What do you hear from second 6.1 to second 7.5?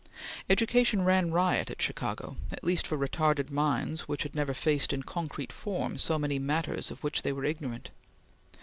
many matters of which they were